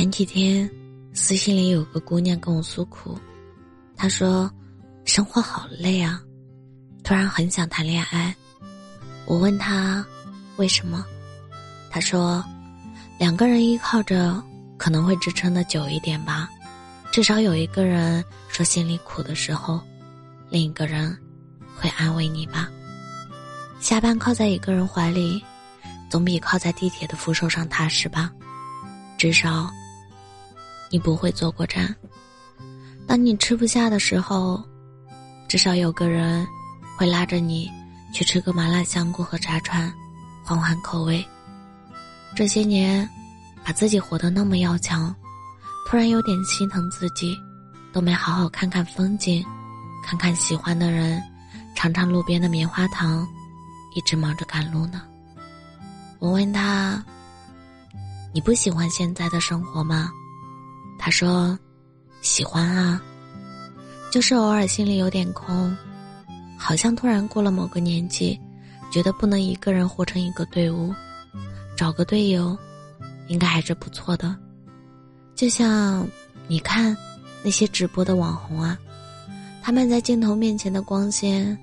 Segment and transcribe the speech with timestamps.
[0.00, 0.66] 前几天，
[1.12, 3.18] 私信里有个姑娘跟我诉苦，
[3.94, 4.50] 她说
[5.04, 6.18] ：“生活好累啊，
[7.04, 8.34] 突然很想谈恋爱。”
[9.28, 10.02] 我问她
[10.56, 11.04] 为什么，
[11.90, 12.42] 她说
[13.20, 14.42] ：“两个人依靠着，
[14.78, 16.48] 可能会支撑的久一点吧，
[17.12, 19.78] 至少有一个人说心里苦的时候，
[20.48, 21.14] 另一个人
[21.76, 22.70] 会安慰你吧。
[23.80, 25.44] 下班靠在一个人怀里，
[26.08, 28.32] 总比靠在地铁的扶手上踏实吧。”
[29.18, 29.70] 至少，
[30.90, 31.94] 你不会坐过站。
[33.06, 34.62] 当你吃不下的时候，
[35.48, 36.46] 至少有个人
[36.98, 37.70] 会拉着你
[38.12, 39.92] 去吃个麻辣香锅和炸串，
[40.44, 41.24] 换换口味。
[42.36, 43.08] 这些年，
[43.64, 45.14] 把自己活得那么要强，
[45.86, 47.36] 突然有点心疼自己，
[47.92, 49.44] 都没好好看看风景，
[50.04, 51.22] 看看喜欢的人，
[51.74, 53.26] 尝尝路边的棉花糖，
[53.96, 55.02] 一直忙着赶路呢。
[56.18, 57.02] 我问他。
[58.32, 60.08] 你不喜欢现在的生活吗？
[61.02, 61.58] 他说
[62.20, 63.00] ：“喜欢啊，
[64.12, 65.74] 就是偶尔心里有点空，
[66.58, 68.38] 好像突然过了某个年纪，
[68.92, 70.94] 觉得不能一个人活成一个队伍，
[71.74, 72.54] 找个队友，
[73.28, 74.36] 应该还是不错的。
[75.34, 76.06] 就像
[76.48, 76.94] 你看
[77.42, 78.78] 那些直播的网红啊，
[79.62, 81.56] 他们在镜头面前的光鲜，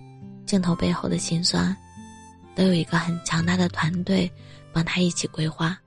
[0.48, 1.78] 镜头背后的辛酸，
[2.56, 4.32] 都有一个很强大的团队
[4.74, 5.78] 帮他一起规划。”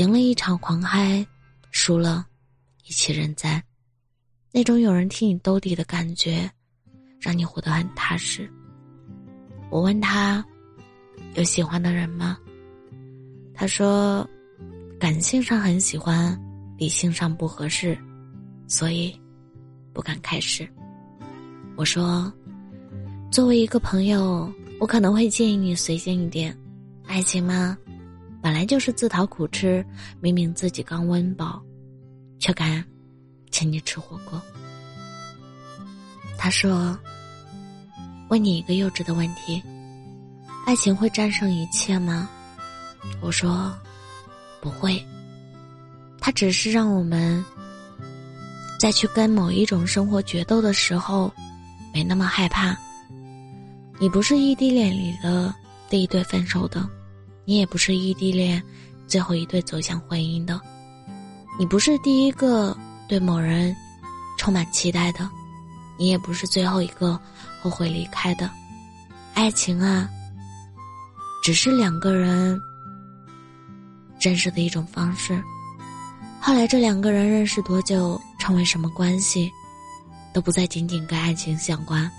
[0.00, 1.24] 赢了一场狂嗨，
[1.70, 2.26] 输了，
[2.86, 3.62] 一起认栽，
[4.52, 6.50] 那种有人替你兜底的感觉，
[7.18, 8.48] 让你活得很踏实。
[9.70, 10.44] 我问他，
[11.34, 12.38] 有喜欢的人吗？
[13.54, 14.28] 他说，
[15.00, 16.38] 感性上很喜欢，
[16.76, 17.96] 理性上不合适，
[18.68, 19.18] 所以
[19.94, 20.68] 不敢开始。
[21.76, 22.30] 我说，
[23.30, 26.54] 作为一个朋友，我可能会建议你随性一点，
[27.06, 27.78] 爱情吗？
[28.42, 29.82] 本来就是自讨苦吃，
[30.20, 31.63] 明明自己刚温饱，
[32.44, 32.84] 却敢
[33.50, 34.38] 请你吃火锅。
[36.36, 36.94] 他说
[38.28, 39.62] ：“问你一个幼稚的问题，
[40.66, 42.28] 爱情会战胜一切吗？”
[43.22, 43.74] 我说
[44.60, 45.02] ：“不会，
[46.20, 47.42] 它只是让我们
[48.78, 51.32] 在去跟某一种生活决斗的时候，
[51.94, 52.76] 没那么害怕。
[53.98, 55.54] 你不是异地恋里的
[55.88, 56.86] 第一对分手的。”
[57.46, 58.62] 你也不是异地恋
[59.06, 60.60] 最后一对走向婚姻的，
[61.58, 62.76] 你不是第一个
[63.08, 63.74] 对某人
[64.36, 65.28] 充满期待的，
[65.96, 67.18] 你也不是最后一个
[67.62, 68.50] 后悔离开的。
[69.34, 70.08] 爱情啊，
[71.42, 72.60] 只是两个人
[74.20, 75.42] 认识的一种方式。
[76.40, 79.50] 后来这两个人认识多久，成为什么关系，
[80.32, 82.10] 都不再仅仅跟爱情相关。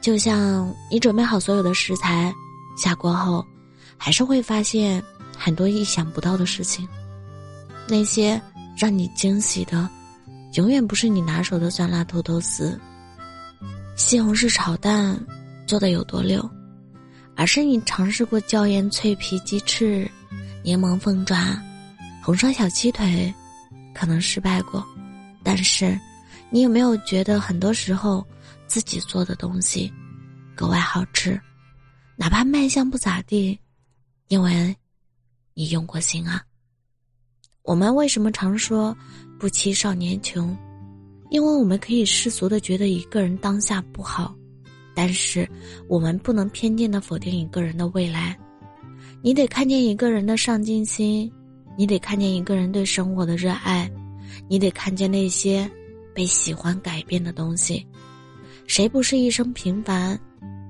[0.00, 2.32] 就像你准备好所有的食材，
[2.76, 3.44] 下锅后。
[4.00, 5.02] 还是会发现
[5.36, 6.88] 很多意想不到的事情，
[7.88, 8.40] 那些
[8.76, 9.88] 让你惊喜的，
[10.54, 12.78] 永远不是你拿手的酸辣土豆丝、
[13.96, 15.18] 西红柿炒蛋
[15.66, 16.48] 做的有多溜，
[17.34, 20.08] 而是你尝试过椒盐脆皮鸡翅、
[20.62, 21.60] 柠檬凤爪、
[22.22, 23.32] 红烧小鸡腿，
[23.94, 24.86] 可能失败过，
[25.42, 25.98] 但是
[26.50, 28.26] 你有没有觉得很多时候
[28.66, 29.92] 自己做的东西
[30.54, 31.40] 格外好吃，
[32.16, 33.58] 哪怕卖相不咋地？
[34.28, 34.76] 因为，
[35.54, 36.44] 你用过心啊。
[37.68, 38.96] 我们为什么常说
[39.38, 40.56] 不欺少年穷？
[41.28, 44.34] 因为我们可以世俗的觉得一个人当下不好，
[44.94, 45.46] 但是
[45.86, 48.34] 我们不能偏见的否定一个人的未来。
[49.20, 51.30] 你得看见一个人的上进心，
[51.76, 53.90] 你得看见一个人对生活的热爱，
[54.48, 55.70] 你得看见那些
[56.14, 57.86] 被喜欢改变的东西。
[58.66, 60.18] 谁不是一生平凡，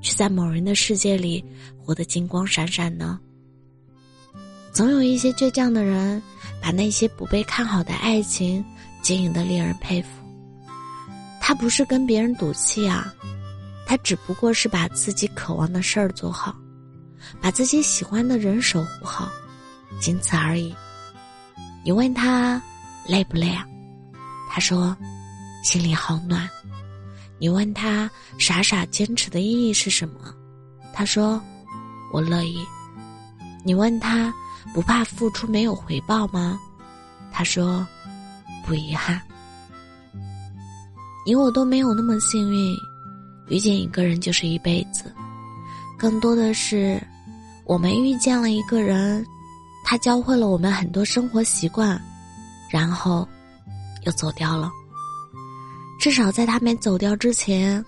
[0.01, 1.45] 却在某人的世界里
[1.77, 3.21] 活得金光闪闪呢？
[4.73, 6.21] 总有一些倔强的人，
[6.61, 8.65] 把那些不被看好的爱情
[9.03, 10.09] 经营的令人佩服。
[11.41, 13.13] 他不是跟别人赌气啊，
[13.87, 16.55] 他只不过是把自己渴望的事儿做好，
[17.41, 19.31] 把自己喜欢的人守护好，
[20.01, 20.75] 仅此而已。
[21.85, 22.61] 你问他
[23.07, 23.65] 累不累啊？
[24.51, 24.95] 他说
[25.65, 26.49] 心里好暖。
[27.39, 30.35] 你问他傻傻坚持的意义是什么？
[30.93, 31.41] 他说
[32.13, 32.59] 我乐意。
[33.65, 34.33] 你问他。
[34.75, 36.59] 不怕付出没有回报吗？
[37.31, 37.87] 他说
[38.67, 39.21] ：“不遗憾。
[41.27, 42.75] 你我都没有那么幸运，
[43.49, 45.13] 遇见一个人就是一辈子。
[45.99, 47.01] 更多的是，
[47.65, 49.25] 我们遇见了一个人，
[49.85, 52.01] 他教会了我们很多生活习惯，
[52.71, 53.29] 然后
[54.05, 54.71] 又走掉了。
[56.01, 57.85] 至少在他没走掉之前，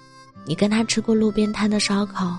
[0.47, 2.37] 你跟他吃过路边摊的烧烤，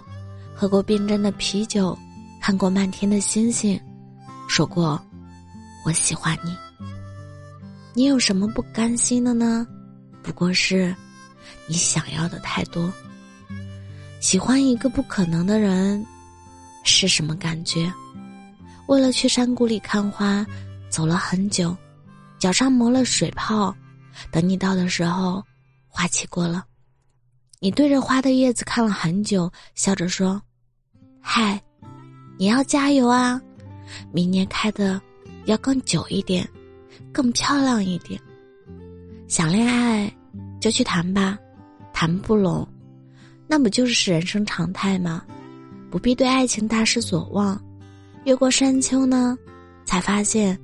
[0.55, 1.97] 喝过冰镇的啤酒，
[2.41, 3.79] 看过漫天的星星。”
[4.51, 5.01] 说过，
[5.86, 6.53] 我喜欢你。
[7.94, 9.65] 你有什么不甘心的呢？
[10.21, 10.94] 不过是，
[11.68, 12.92] 你想要的太多。
[14.19, 16.06] 喜欢一个不可能的人，
[16.83, 17.89] 是什么感觉？
[18.88, 20.45] 为了去山谷里看花，
[20.89, 21.74] 走了很久，
[22.38, 23.74] 脚上磨了水泡。
[24.31, 25.42] 等你到的时候，
[25.88, 26.65] 花期过了。
[27.62, 30.42] 你对着花的叶子看了很久，笑着说
[31.24, 31.57] ：“嗨，
[32.38, 33.42] 你要加油啊！
[34.11, 35.01] 明年开的
[35.45, 36.47] 要更久一点，
[37.11, 38.19] 更漂亮一点。
[39.27, 40.11] 想恋爱
[40.59, 41.38] 就去谈吧，
[41.93, 42.67] 谈不拢，
[43.47, 45.23] 那不就是人生常态吗？
[45.89, 47.61] 不必对爱情大失所望。
[48.23, 49.38] 越过山丘呢，
[49.83, 50.57] 才发现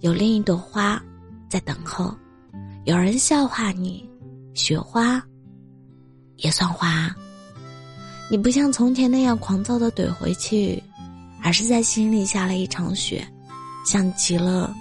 [0.00, 1.02] 有另一朵花
[1.48, 2.14] 在等候。
[2.84, 4.08] 有人笑话你，
[4.52, 5.22] 雪花。”
[6.38, 7.14] 也算花。
[8.30, 10.82] 你不像从前那样狂躁的怼回去，
[11.44, 13.22] 而是在心里下了一场雪，
[13.84, 14.74] 像极了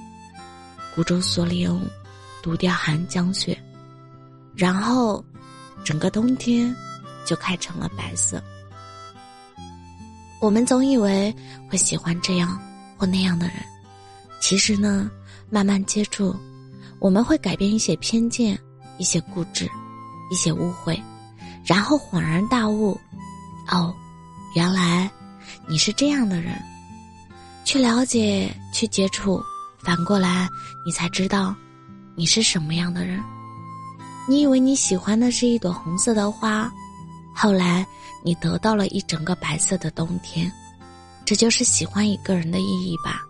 [0.96, 1.86] 古舟蓑笠翁
[2.42, 3.62] 独钓寒江雪，
[4.56, 5.24] 然后
[5.84, 6.74] 整个冬天
[7.26, 8.42] 就开成了白色。
[10.40, 11.36] 我们总以为
[11.70, 12.58] 会喜欢这样
[12.98, 13.56] 或那样的人，
[14.40, 15.12] 其实呢，
[15.50, 16.34] 慢慢接触，
[17.00, 18.58] 我们会改变一些偏见、
[18.98, 19.70] 一些固执、
[20.32, 20.98] 一些误会。
[21.66, 22.98] 然后恍然大悟，
[23.70, 23.94] 哦，
[24.56, 25.12] 原来
[25.68, 26.54] 你是这样的人。
[27.66, 29.42] 去了解，去接触，
[29.80, 30.48] 反过来
[30.86, 31.56] 你才知道
[32.16, 33.22] 你是什么样的人。
[34.28, 36.72] 你以为你喜欢的是一朵红色的花，
[37.36, 37.86] 后来
[38.24, 40.52] 你得到了一整个白色的冬天。
[41.26, 43.22] 这就是喜欢一个人的意义吧？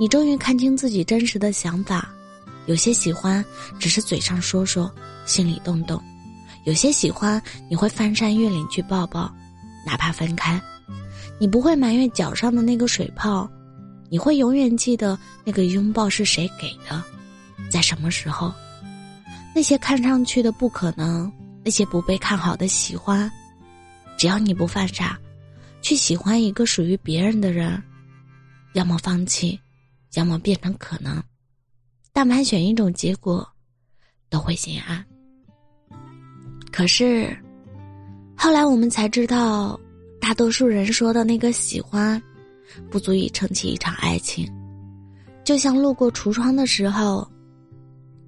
[0.00, 2.08] 你终于看清自己真实的想法。
[2.66, 3.44] 有些喜欢
[3.78, 4.90] 只是嘴上说说，
[5.26, 6.02] 心里动动。
[6.64, 9.30] 有些喜欢你会翻山越岭去抱抱，
[9.86, 10.58] 哪怕分开，
[11.38, 13.50] 你不会埋怨脚上的那个水泡，
[14.08, 17.02] 你会永远记得那个拥抱是谁给的，
[17.70, 18.52] 在什么时候。
[19.54, 21.30] 那些看上去的不可能，
[21.64, 23.30] 那些不被看好的喜欢，
[24.16, 25.18] 只要你不犯傻，
[25.80, 27.80] 去喜欢一个属于别人的人，
[28.72, 29.60] 要么放弃，
[30.14, 31.22] 要么变成可能，
[32.12, 33.48] 但凡选一种结果，
[34.28, 35.04] 都会心安。
[36.72, 37.36] 可是，
[38.36, 39.78] 后来我们才知道，
[40.24, 42.20] 大多数人说的那个喜欢，
[42.90, 44.50] 不足以撑起一场爱情。
[45.44, 47.30] 就像路过橱窗的时候，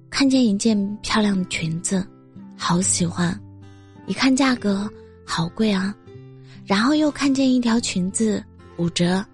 [0.07, 2.05] 看见一件漂亮的裙子，
[2.55, 3.35] 好喜欢，
[4.05, 4.87] 一看价格
[5.25, 5.91] 好贵啊，
[6.67, 8.43] 然后又看见一条裙子
[8.77, 9.25] 五折，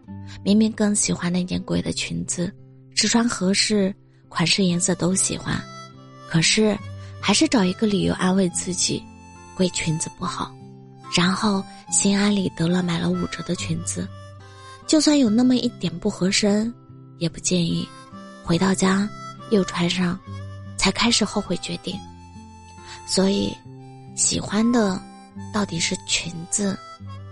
[0.41, 2.49] 明明更喜欢那件贵的裙子，
[2.95, 3.93] 试穿合适，
[4.29, 5.61] 款式颜色都喜欢，
[6.29, 6.77] 可是。
[7.25, 9.01] 还是找一个理由安慰自己，
[9.55, 10.53] 贵裙子不好，
[11.13, 14.07] 然后心安理得了买了五折的裙子，
[14.87, 16.73] 就算有那么一点不合身，
[17.19, 17.87] 也不介意。
[18.43, 19.07] 回到家
[19.51, 20.19] 又穿上，
[20.75, 21.97] 才开始后悔决定。
[23.05, 23.55] 所以，
[24.15, 25.01] 喜欢的
[25.53, 26.77] 到底是裙子，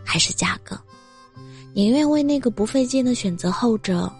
[0.06, 0.80] 还是价格？
[1.74, 4.12] 宁愿为那个不费劲的选择后者，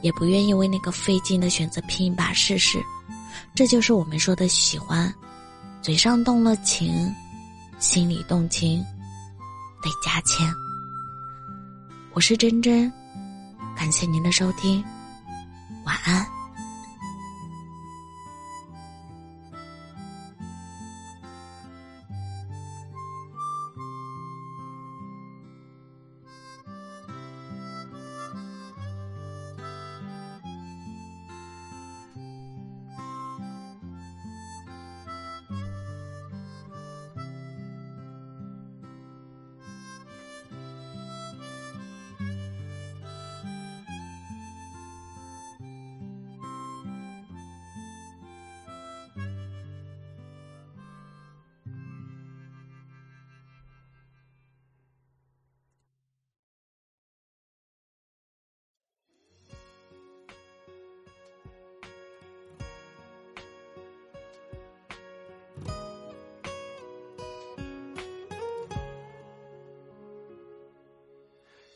[0.00, 2.80] 也不愿意为那个费劲的选择拼一把试试。
[3.54, 5.12] 这就是我们说的喜欢，
[5.82, 7.14] 嘴上动了情，
[7.78, 8.84] 心里动情，
[9.82, 10.52] 得加钱。
[12.12, 12.92] 我是真真，
[13.76, 14.84] 感谢您的收听，
[15.84, 16.39] 晚安。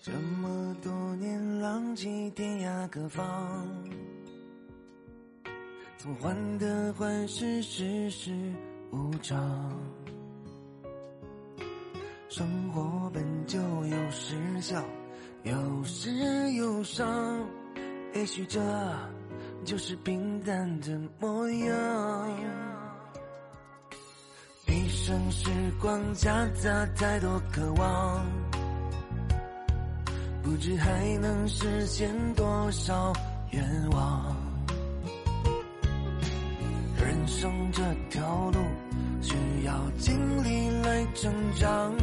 [0.04, 3.66] 这么多年浪迹天涯各方，
[5.96, 8.30] 从患得患失，世事
[8.92, 9.72] 无常。
[12.28, 14.84] 生活本就有时笑，
[15.42, 16.10] 有时
[16.52, 17.40] 忧伤，
[18.12, 18.60] 也许这
[19.64, 22.30] 就是平淡的模样。
[24.66, 25.48] 一生时
[25.80, 28.43] 光夹杂太多渴望。
[30.44, 33.12] 不知还能实现多少
[33.50, 34.36] 愿望，
[37.00, 38.58] 人生这条路
[39.22, 39.34] 需
[39.64, 41.94] 要经历来成长，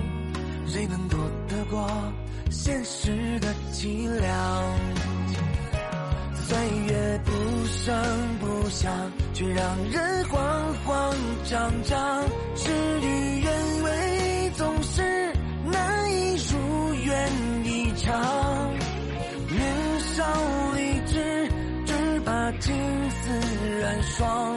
[0.65, 1.87] 谁能躲得过
[2.49, 4.79] 现实的凄凉？
[6.33, 6.57] 岁
[6.87, 7.31] 月不
[7.67, 7.95] 声
[8.39, 8.91] 不响，
[9.33, 11.13] 却让人慌慌
[11.45, 12.23] 张张。
[12.55, 12.71] 是
[13.01, 13.40] 与
[24.21, 24.55] 霜。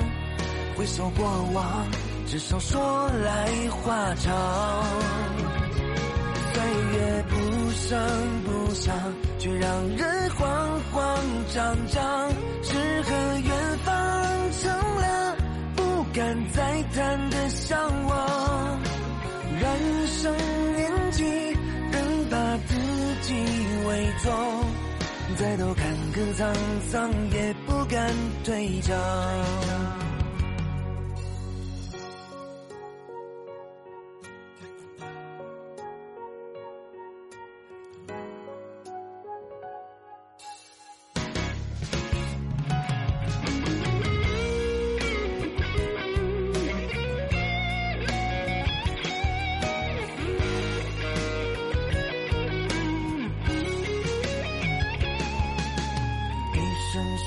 [0.77, 1.87] 回首过往，
[2.27, 4.85] 至少说来话长。
[6.53, 7.99] 岁月不声
[8.45, 8.95] 不响，
[9.39, 11.19] 却让人慌慌
[11.55, 12.31] 张张。
[12.63, 15.37] 诗和远方成了
[15.77, 18.81] 不敢再谈的向往。
[19.59, 20.37] 人生
[20.77, 22.75] 年纪，人把自
[23.23, 23.35] 己
[23.87, 24.65] 伪装，
[25.37, 26.55] 再多坎坷沧
[26.91, 27.54] 桑，也
[27.95, 28.93] 敢对照。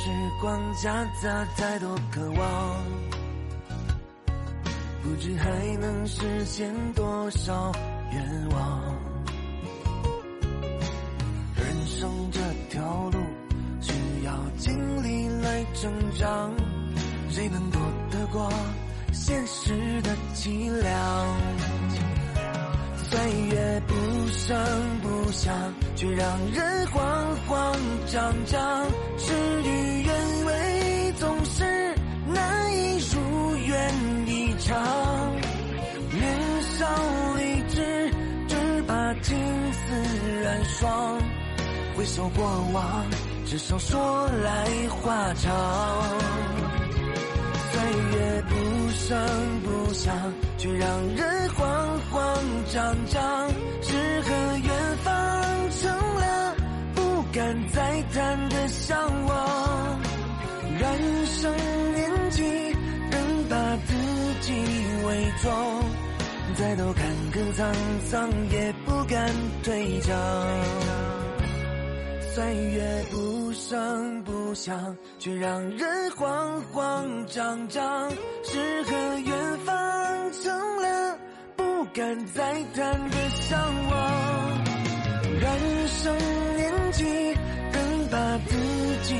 [0.08, 2.78] 时光夹杂太多渴望，
[5.04, 7.74] 不知还能实现多少
[8.14, 8.82] 愿望。
[11.58, 13.20] 人生这条路
[13.82, 13.92] 需
[14.24, 16.54] 要经历来成长，
[17.30, 18.50] 谁能躲得过
[19.12, 21.38] 现实的凄凉？
[23.10, 23.94] 岁月不
[24.32, 24.58] 声
[25.02, 25.54] 不响，
[25.98, 28.88] 却让人慌慌张张。
[40.80, 41.18] 霜。
[41.96, 43.06] 回首过往，
[43.48, 45.52] 至少说来话长。
[47.72, 47.82] 岁
[48.12, 48.56] 月不
[48.92, 49.18] 声
[49.64, 50.16] 不响，
[50.58, 52.38] 却让人慌慌
[52.72, 53.50] 张张。
[53.82, 55.12] 诗和远方
[55.72, 56.56] 成了
[56.94, 60.00] 不敢再谈的向往。
[60.80, 61.52] 人生
[61.96, 63.56] 年纪，人把
[63.88, 63.94] 自
[64.42, 64.54] 己
[65.08, 65.84] 伪装，
[66.58, 67.72] 再多坎坷沧
[68.10, 70.16] 桑，也不敢退场。
[72.34, 78.10] 岁月不声不响，却让人慌慌张张。
[78.44, 81.18] 诗和远方成了
[81.56, 83.60] 不敢再谈的向
[83.92, 84.64] 往。
[85.40, 86.18] 人生
[86.56, 87.04] 年纪，
[87.72, 88.58] 更把自
[89.04, 89.16] 己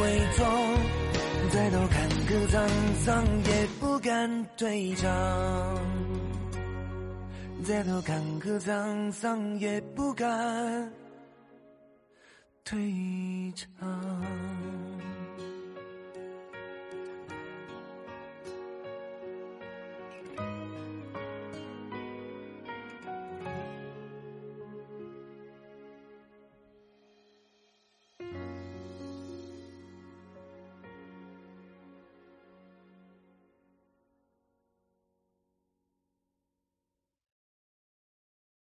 [0.00, 0.50] 伪装，
[1.50, 2.68] 再多坎坷沧
[3.04, 5.08] 桑，也不敢退场。
[7.70, 10.92] 再多坎坷沧桑，也不敢。
[12.64, 12.76] 退
[13.54, 13.99] 场。